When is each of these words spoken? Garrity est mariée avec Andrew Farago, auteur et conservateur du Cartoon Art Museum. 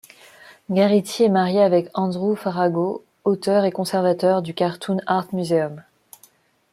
Garrity 0.71 1.25
est 1.25 1.29
mariée 1.29 1.61
avec 1.61 1.91
Andrew 1.93 2.33
Farago, 2.33 3.03
auteur 3.23 3.65
et 3.65 3.71
conservateur 3.71 4.41
du 4.41 4.55
Cartoon 4.55 4.97
Art 5.05 5.27
Museum. 5.31 5.83